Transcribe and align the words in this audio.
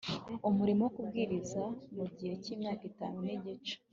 umurimo 0.49 0.81
wo 0.83 0.91
kubwiriza 0.95 1.63
mu 1.95 2.05
gihe 2.17 2.33
cy’imyaka 2.43 2.83
itatu 2.91 3.17
n’igice 3.25 3.75